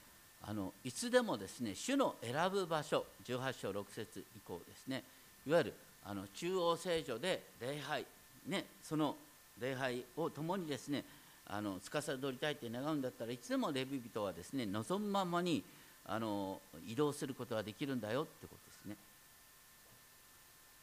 [0.45, 5.05] あのいつでもですね主の選ぶ場所18章6節以降ですね
[5.47, 5.75] いわゆる
[6.05, 8.05] あの中央聖女で礼拝
[8.49, 9.17] ね、その
[9.61, 11.05] 礼拝を共にですね
[11.47, 15.63] あの司りたいって願うんだったらいつでもレビ人はですね望むままに
[16.07, 18.97] あの移動することができるんだよってことですね。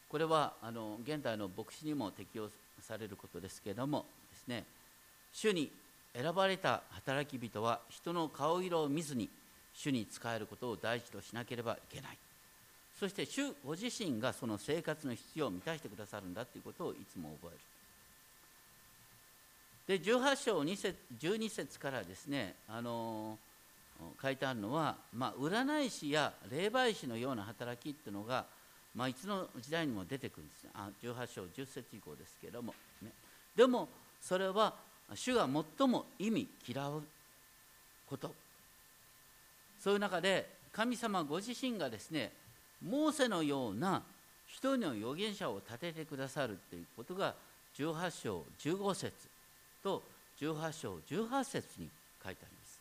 [0.09, 2.49] これはあの現代の牧師にも適用
[2.81, 4.63] されることですけれどもですね
[5.33, 5.69] 主に
[6.15, 9.29] 選ばれた働き人は人の顔色を見ずに
[9.81, 12.17] 主に仕えることを第一としなければいけない。
[12.99, 17.53] そして主ご自身がその生活の必要を満たしてくださるんだということをいつも覚
[19.87, 19.99] える。
[19.99, 23.37] で18章2節12節からですねあの
[24.21, 28.45] 書いてあるのは、まあ、占い師や霊媒師のような働きっていうのが、
[28.93, 30.71] まあ、いつの時代にも出てくるんですね。
[30.73, 33.11] あ18章10節以降ですけども、ね、
[33.55, 33.87] でも
[34.21, 34.73] それは
[35.15, 37.01] 主が最も意味嫌う
[38.05, 38.33] こと。
[39.79, 42.31] そういう中で神様ご自身がですね
[42.85, 44.03] モーセのような
[44.47, 47.33] 一人の預言者を立ててくださるということが
[47.77, 49.13] 18章15節
[49.83, 50.03] と
[50.39, 51.89] 18章18節に
[52.23, 52.79] 書いてあります。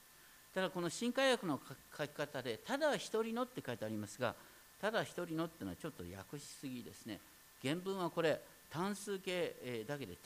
[0.54, 1.60] ただこの新海訳の
[1.96, 4.34] 書き方でただ一人のって書いてありますが
[4.80, 7.20] ただ一人のっていうのはちょっと訳しすぎですね。
[7.62, 10.16] 原文はこれ単数形だけで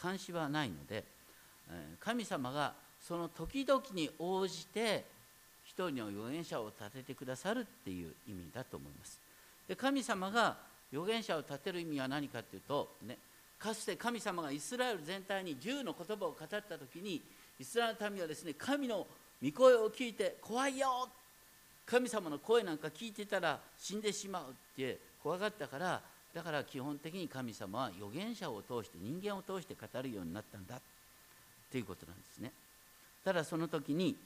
[0.00, 1.04] 監視はないので
[2.00, 5.04] 神様がその時々に応じて
[5.74, 9.18] 一人の預言者を立ててくださるっていう意味だと思います。
[9.66, 10.56] で神様が
[10.92, 13.16] 預言者を立てる意味は何かっていうと、ね、
[13.58, 17.22] かつて神様がイスラエル全体に10の言葉を語った時に
[17.58, 19.06] イスラエルの民はですね神の
[19.42, 21.08] 御声を聞いて怖いよ
[21.86, 26.00] 神様の声なんか聞いてたら死んでしまうって怖がったから
[26.34, 30.80] だから基本的に神様は預言者を通して人間を通して語るようになったんだ
[31.70, 32.52] ということなんですね。
[33.24, 34.16] ただその時に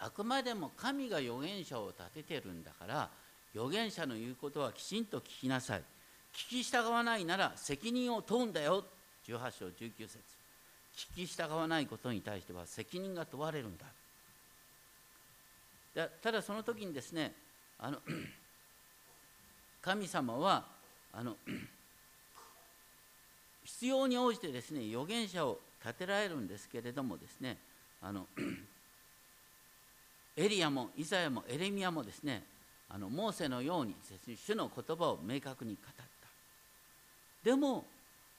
[0.00, 3.10] あくまでも神が預言者を立ててるんだから
[3.54, 5.82] 預言者の言うことはきちんと聞きなさい。
[6.32, 8.84] 聞き従わないなら責任を問うんだよ。
[9.26, 10.40] 18章19節。
[10.96, 13.86] 聞き従わないことに対しては責任が問われるんだ
[16.22, 17.32] ただその時にですね
[17.78, 17.98] あの
[19.82, 20.64] 神様は
[21.12, 21.36] あの
[23.64, 27.56] 必要に応じてですね預言者を立てられるんですけれどもですね
[28.02, 28.26] あの
[30.40, 32.42] エリアもイザヤもエレミアもですね
[32.88, 33.94] あのモーセのように
[34.36, 36.02] 主の言葉を明確に語った。
[37.44, 37.84] でも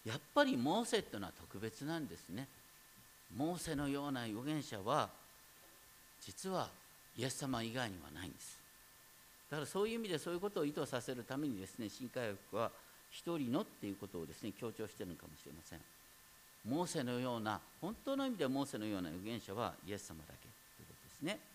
[0.03, 2.47] やっぱりモーセっていうのは特別なんですね。
[3.37, 5.09] モーセのような預言者は
[6.25, 6.69] 実は
[7.15, 8.57] イエス様以外にはないんです。
[9.51, 12.71] だからそういう意味でそういうことを意図させるためにですね新科学は
[13.11, 15.79] 一人のっていうことをですね強調してるのかもしれません。
[16.67, 21.50] モーセのような本当の意味でモーセのような預言者はイエス様だけということですね。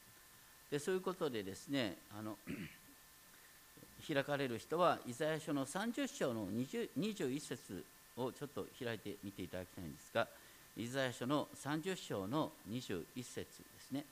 [0.71, 2.39] でそういうことでですねあの
[4.07, 7.85] 開かれる人はイザヤ書の30章の20 21節
[8.17, 10.29] をちょっと開いてみていただきたいんですが
[10.77, 13.47] イザヤ書の30章の21節で
[13.81, 14.05] すね。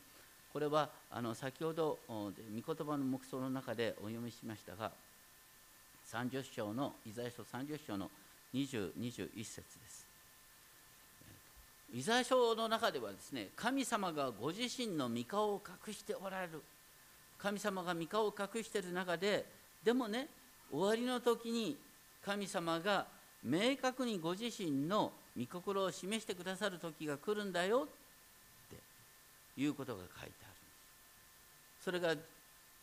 [0.53, 4.93] これはあの先ほど御言葉の目想の中でお読みしましたが
[6.07, 8.11] 30章のイザヤ書30章の
[8.55, 10.04] 2021節です。
[11.95, 16.61] イザヤ書の中ではですね神様がご自身の御顔を隠しておられる。
[17.39, 19.45] 神様が御顔を隠している中で
[19.85, 20.29] でもね
[20.73, 21.77] 終わりの時に
[22.25, 23.07] 神様が
[23.45, 27.87] 明確にご自身の御心を示してくださる時が来るんだよっ
[28.71, 30.53] ていうことが書いてある
[31.85, 32.15] それが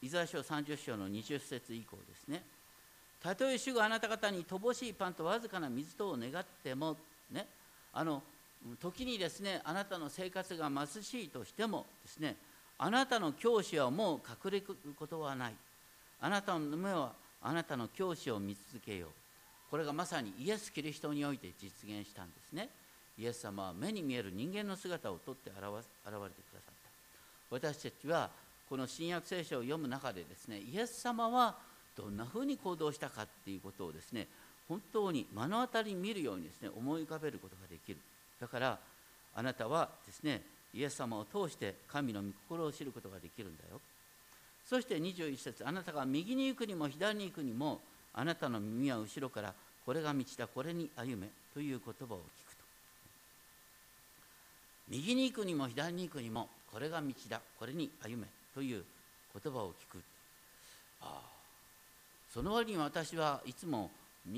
[0.01, 2.43] イザヤ書30章の20節以降ですね。
[3.21, 6.97] たとえ主があなた方に乏しいパンとわずかな水とを願っても
[7.31, 7.45] ね
[7.93, 8.21] あの
[8.79, 12.35] 時にですねあなたの生活が貧しいとしてもですね
[12.77, 15.53] あなたの教師はもう隠れることはない。
[16.19, 19.09] あなたの目はあなたの教師を見続けよう。
[19.69, 22.69] これがまさにイエス・キリストにおいて実現したんですね。
[23.19, 26.89] イエス様は目に見える人間の姿をとって現れてくださった。
[27.51, 28.29] 私たちは
[28.67, 31.55] この新約聖書を読む中でですねイエス様は
[31.95, 34.27] どんなふうに行動したかっていうことをですね
[34.67, 37.99] 本当に目の当たりに見るようにですね思い浮かべることができる。
[38.41, 38.79] だから
[39.35, 40.41] あなたはですね
[40.73, 43.79] イエス様を通して神の御心を知ることができるんだよ。
[44.67, 47.79] そして21節あなたが右に行くにも左に行くにも
[48.13, 49.53] あなたの耳は後ろから
[49.85, 52.63] これが道だこれに歩めという言葉を聞くと。
[54.89, 58.83] 右に行くにも左に行くにもこれが道だこれに歩めという
[59.43, 60.01] 言葉を聞く。
[61.01, 61.31] ああ
[62.33, 63.91] その割に私はいつも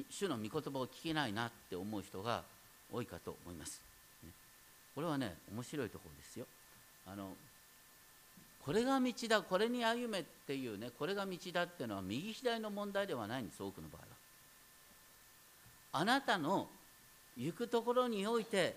[0.09, 2.43] 主の御言葉を聞けないなって思う人が
[2.91, 3.82] 多いかと思います。
[4.95, 6.45] これはね面白いところですよ。
[7.05, 7.35] あの
[8.65, 14.07] これが道だこれに歩めっていうねこれが道だっていうのは右左の問題ではないんです多くの場合は。
[15.93, 16.67] あなたの
[17.37, 18.75] 行くところにおいて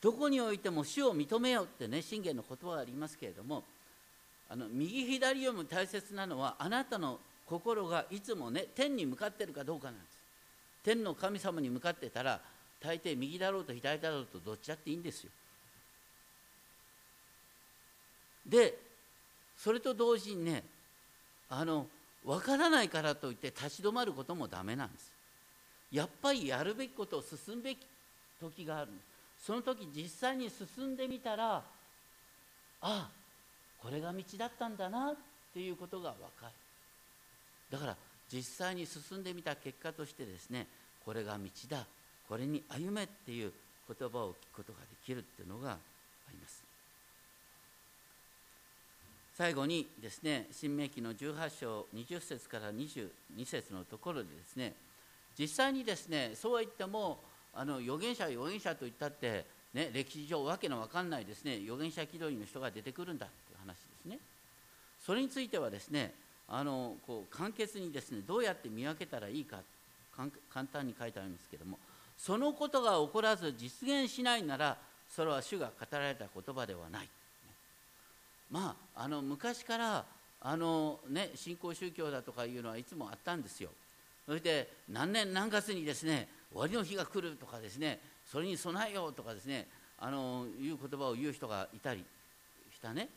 [0.00, 3.64] どこにおいても主を認めようってね信玄の言葉がありますけれども
[4.48, 10.16] あの右左よりも大切なのはあなたの心がいつもね天に向かってるかどうかなんです。
[10.84, 12.40] 天の神様に向かってたら
[12.80, 15.30] 大抵右だろうと左だろうとどっちだっていいんですよ。
[18.46, 18.78] で
[19.56, 20.62] それと同時にね
[21.48, 21.86] あの
[22.24, 25.10] 分からないからといって立ち止まることもダメなんです。
[25.90, 27.78] やっぱりやるべきことを進むべき
[28.40, 28.90] 時がある。
[29.44, 31.62] その時実際に進んでみたらあ
[32.82, 33.08] あ
[33.78, 35.16] これが道だったんだなっ
[35.52, 36.52] ていうことが分かる。
[37.70, 37.96] だから
[38.32, 40.66] 実際に進んでみた結果としてですね
[41.04, 41.86] これが道だ。
[42.28, 43.52] これに歩めっていう
[43.88, 45.76] 言葉を聞くことができるっていうのがあ
[46.30, 46.64] ります。
[49.36, 53.10] 最後にですね新明記の18章20節から22
[53.44, 54.72] 節のところでですね
[55.38, 57.18] 実際にですねそうは言っても
[57.54, 64.18] あの預言者預言者といったって、ね、歴史上わけのわかんないですね預言者気取りの人が出てくるんだという話ですね。
[65.04, 66.14] それについてはですね
[66.48, 69.58] あのこう簡潔にですねどうやって見分けたらいいか
[70.16, 71.78] 簡単に書いてありますけども
[72.18, 74.76] そのことが起こらず実現しないなら
[75.08, 77.08] それは主が語られた言葉ではない。
[78.50, 80.04] まああの昔から
[80.40, 83.70] あの、ね、新興宗教だとかいうのはいつもあったんですよ。
[84.26, 88.00] そして何年何月にですね終わりの日が来るとかですね
[88.30, 89.66] それに備えようとかですね
[89.98, 92.04] あのいう言葉を言う人がいたり
[92.74, 93.08] したね。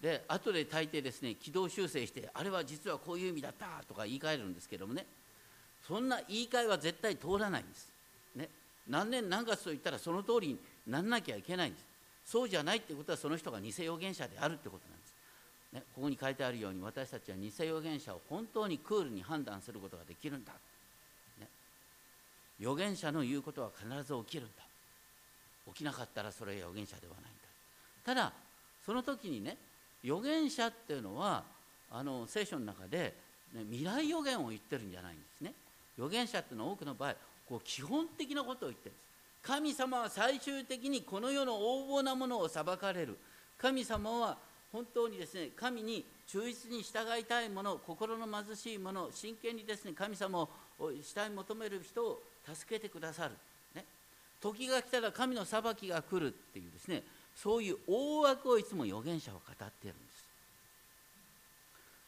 [0.00, 5.06] で後で大抵ですね軌道修正してあれは実はこういう意味だったとか言い換えるんですけどもね。
[5.86, 7.89] そんな言い換えは絶対通らないんです、
[8.36, 8.48] ね、
[8.88, 11.84] 何年何月と言ったらその通りになんなきゃいけないんです。
[12.26, 15.14] そうじゃないってことはその人が偽預言者であるってことなんです、
[15.72, 20.52] ね、ここに書いてあるように私たちは偽預言者を本当にクールに判断することができるんだ、
[21.40, 21.48] ね、
[22.60, 24.62] 預言者の言うことは必ず起きるんだ。
[25.72, 27.30] 起きなかったらそれは預言者ではないんだ。
[28.04, 28.32] ただ
[28.84, 29.56] その時にね
[30.04, 31.42] 預言者っていうのは
[31.90, 33.14] あの聖書の中で、
[33.54, 35.52] ね、未来予言を言ってるんじゃないんですね。
[35.98, 37.14] 預言者っていうのは多くの場合
[37.50, 39.10] こう基本的なことを言ってるんです。
[39.42, 43.18] 神様は最終的にこの世の横暴なものを裁かれる。
[43.58, 44.36] 神様は
[44.72, 50.48] 本当にですね神に忠実に従いたいもの心の貧しいもの真剣にですね神様を
[50.78, 53.34] 慕い求める人を助けてくださる、
[53.74, 53.84] ね、
[54.40, 57.02] 時が来たら神の裁きが来るっていうですね
[57.34, 60.20] そういう大枠をいつも預言者は語っているんです。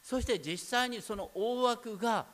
[0.03, 2.25] そして実際にその大枠が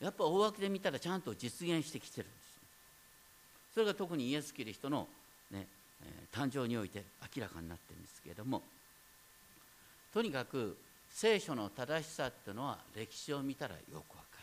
[0.00, 2.44] やっぱ大枠で見たらちゃんと実現してきてるんです。
[3.74, 5.08] それが特にイエス・キリストの、
[5.50, 5.66] ね
[6.02, 7.02] え、誕生において
[7.34, 8.62] 明らかになってるんですけれども
[10.12, 10.76] とにかく
[11.10, 14.38] 聖書の正しさっていうのは歴史を見たらよくわか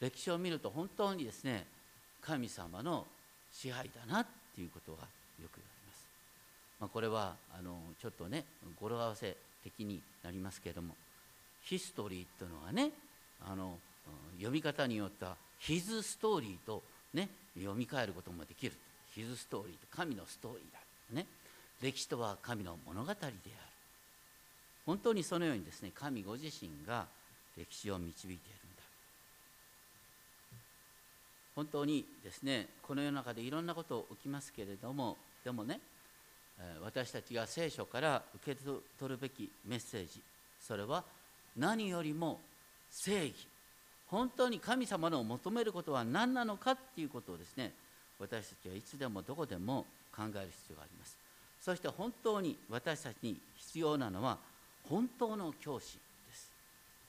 [0.00, 0.08] る。
[0.08, 1.66] 歴史を見ると本当にですね
[2.22, 3.06] 神様の
[3.52, 5.50] 支配だなっていうことがよく言われ
[5.86, 6.08] ます、
[6.80, 8.44] まあ、これはあのちょっとね
[8.80, 10.94] 語呂合わせ的になりますけれども
[11.62, 12.90] ヒストリーっていうのはね
[13.46, 13.78] あの
[14.36, 16.82] 読み方によってはヒズストーリーと
[17.14, 18.72] ね読み替えることもできる。
[19.14, 21.20] ヒズストーリーと神のストーリーだ。
[21.20, 21.26] ね。
[21.82, 23.34] 歴史とは神の物語である。
[24.86, 27.06] 本当にそのようにですね神ご自身が
[27.56, 28.38] 歴史を導いているん
[28.76, 28.82] だ。
[31.54, 35.80] 本当にですねこの世の中でいろんなこと起きますけれどもでもね
[36.82, 38.60] 私たちが聖書から受け
[38.98, 40.20] 取るべきメッセージ
[40.60, 41.04] それは
[41.56, 42.40] 何よりも
[42.90, 43.34] 正義。
[44.12, 47.72] 本当に神様の求めることは何なのかっていうことをですね
[48.18, 51.16] 私たちはいつでもどこでも考える必要があります。
[51.62, 54.36] そして本当に私たちに必要なのは
[54.88, 55.94] 本当の教師
[56.28, 56.52] です。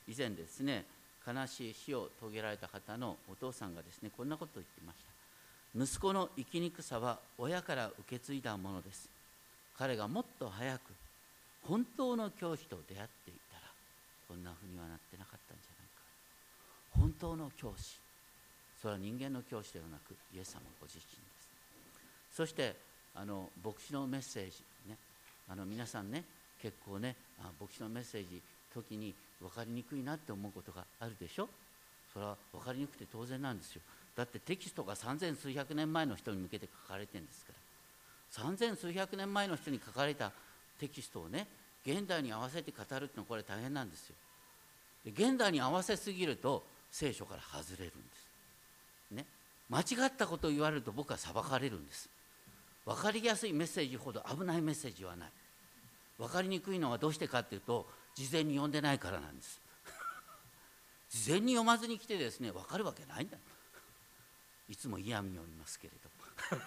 [0.07, 0.85] 以前ですね
[1.27, 4.99] 悲しい死を遂げられた方のお父さんがですねこんなことを言ってまし
[5.75, 5.83] た。
[5.83, 9.09] 息子の生きにくさは親から受け継いだものです。
[9.77, 10.81] 彼がもっと早く
[11.67, 13.63] 本当の教師と出会っていたら
[14.29, 15.72] こんなふうにはなってなかったんじゃない
[17.03, 17.99] 本当の教師。
[18.81, 22.37] それは人間の教師ではなくイエス様ご自身です。
[22.37, 22.77] そして
[23.13, 24.95] あの牧師のメッセージね。
[25.49, 26.23] あの皆さんね
[26.61, 28.41] 結構ねあ牧師のメッセージ
[28.73, 31.49] 時に分かりにくいなって思うことがあるでしょ？
[32.13, 33.81] それは分かりにくくて当然なんですよ。
[34.15, 37.59] だってテキストが三千数百年前の人に向けて書かれてるんですから。
[38.31, 40.31] 三千数百年前の人に書かれた
[40.79, 41.47] テキストをね
[41.85, 44.15] 現代に合わせて語るってのはこれ大変なんですよ。
[45.03, 47.93] で現代に合わせすぎると聖書から外れるんで
[49.09, 49.15] す。
[49.15, 49.25] ね、
[49.67, 52.07] 間違ったことを言われると僕は裁かれるんです。
[52.85, 55.29] 分かりやすいメッセージほど危ないメッセージはない。
[56.19, 59.59] 分かりにくいのはどうしてかっていうと事前に読んでないからなんです。
[61.09, 63.37] 事前に読まずに来てですね分かるわけないんだ。
[64.69, 66.09] いつも嫌味を言いますけれど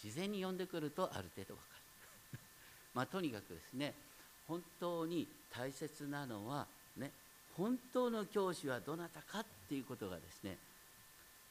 [0.00, 1.66] 事前に呼んでくるとある程度わか
[2.32, 2.38] る
[2.94, 3.94] まあとにかくですね
[4.46, 6.66] 本当に大切なのは
[7.56, 10.56] 本当の教師はどなたかっていうことがですね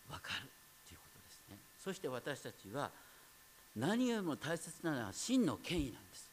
[0.09, 1.57] 分かるっていうことですね。
[1.83, 2.89] そして私たちは
[3.75, 6.29] 何よりも大切なのは真の権威なんです。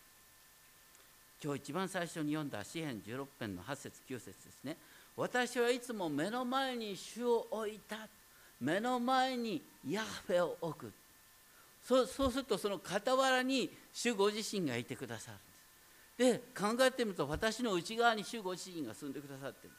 [1.42, 4.76] 今日一番最初に読んだ詩編16編の8節9節ですね。
[5.16, 7.96] 私はいつも目の前に主を置いた。
[8.60, 10.92] 目の前にヤフェを置く。
[11.84, 15.38] そうするとその傍らに主ご自身がいてくださる。
[16.16, 19.72] で考えてみると私の内側に主ご自身が住んでくださってる。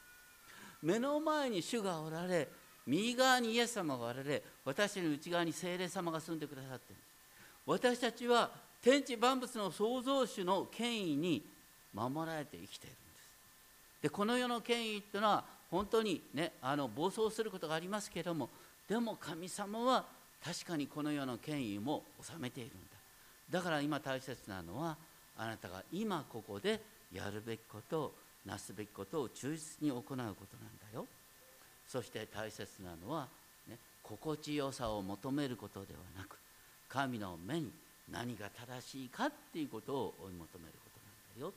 [0.82, 2.48] 目の前に主がおられ
[2.86, 6.96] 右側にイエス様がおられ私の内側に精霊様が住んでくださってる。
[7.66, 11.44] 私たちは天地万物の創造主の権威に
[11.92, 14.02] 守られて生きているんです。
[14.02, 18.48] でこの世の権威っていうのは本当にねあの暴走することがありますけれども
[18.88, 20.06] でも神様は
[20.42, 22.96] 確かにこの世の権威も治めているんだ。
[23.50, 24.96] だから今大切なのは
[25.38, 26.80] あなたが今ここで
[27.12, 28.14] やるべきことを
[28.44, 30.34] なすべきことを忠実に行うことなんだ
[30.94, 31.06] よ。
[31.86, 33.28] そして大切なのは、
[33.68, 36.36] ね、心地よさを求めることではなく
[36.88, 37.70] 神の目に
[38.10, 40.90] 何が正しいかっていうことを追い求めるこ
[41.34, 41.52] となんだよ。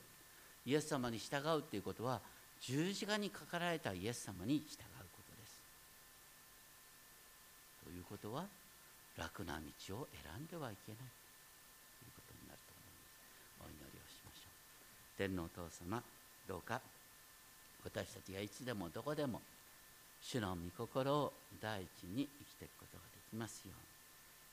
[0.65, 2.21] イエス様に従うっていうことは
[2.61, 4.65] 十字架にかかられたイエス様に従う
[5.11, 5.61] ことです。
[7.83, 8.45] ということは
[9.17, 11.05] 楽な道を選んではいけない
[11.99, 16.01] ということになると思いますお祈りをしましょう天皇お父様
[16.49, 16.81] どうか
[17.85, 19.39] 私たちがいつでもどこでも
[20.19, 23.85] 主の御心を第一に生きていくことができますように。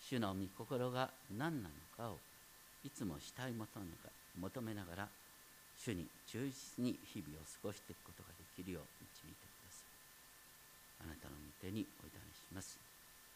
[0.05, 1.09] 主の御心が
[1.39, 2.21] 何なのかを
[2.85, 5.09] いつもしたい求めながら
[5.73, 11.09] 主に忠実に日々を過ごしていくことができるよう導いてください。
[11.09, 12.77] あなたの御手にお委ねします。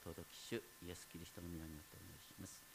[0.05, 2.72] 尊き主イエス・キリストの皆によってお願いします。